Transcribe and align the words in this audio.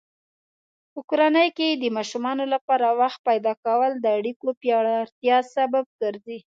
په 0.93 0.99
کورنۍ 1.09 1.49
کې 1.57 1.67
د 1.71 1.83
ماشومانو 1.97 2.43
لپاره 2.53 2.87
وخت 3.01 3.19
پیدا 3.29 3.53
کول 3.65 3.91
د 3.99 4.05
اړیکو 4.19 4.47
پیاوړتیا 4.61 5.37
سبب 5.55 5.85
ګرځي. 6.01 6.39